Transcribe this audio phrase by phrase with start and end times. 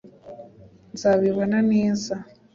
[0.93, 2.13] nzabibona neza